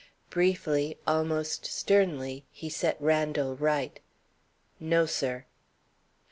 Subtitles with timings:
[0.31, 3.99] Briefly, almost sternly, he set Randal right.
[4.79, 5.45] "No, sir."